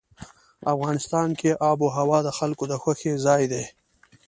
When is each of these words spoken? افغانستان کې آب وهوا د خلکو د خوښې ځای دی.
افغانستان 0.73 1.29
کې 1.39 1.51
آب 1.69 1.77
وهوا 1.83 2.19
د 2.23 2.29
خلکو 2.37 2.63
د 2.71 2.73
خوښې 2.81 3.13
ځای 3.25 3.43
دی. 3.51 3.63